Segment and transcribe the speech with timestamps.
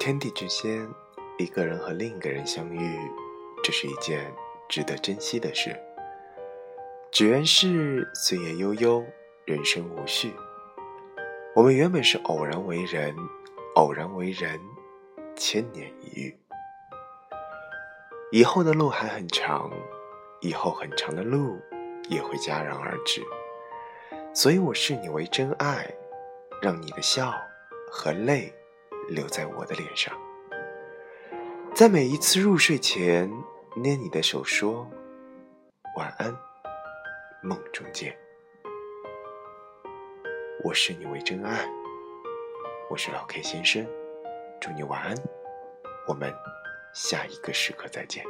[0.00, 0.88] 天地之间，
[1.36, 2.98] 一个人和另一个人相遇，
[3.62, 4.32] 这是一件
[4.66, 5.78] 值得珍惜的事。
[7.12, 9.04] 只愿是岁月悠悠，
[9.44, 10.32] 人生无序。
[11.54, 13.14] 我们原本是偶然为人，
[13.74, 14.58] 偶然为人，
[15.36, 16.34] 千年一遇。
[18.32, 19.70] 以后的路还很长，
[20.40, 21.60] 以后很长的路
[22.08, 23.22] 也会戛然而止。
[24.32, 25.92] 所以我视你为真爱，
[26.62, 27.34] 让你的笑
[27.92, 28.50] 和泪。
[29.10, 30.16] 留在我的脸上，
[31.74, 33.28] 在每一次入睡前
[33.74, 34.88] 捏你的手，说
[35.96, 36.32] 晚安，
[37.42, 38.16] 梦中见。
[40.62, 41.68] 我视你为真爱，
[42.88, 43.84] 我是老 K 先生，
[44.60, 45.14] 祝你晚安，
[46.06, 46.32] 我们
[46.94, 48.24] 下一个时刻再见。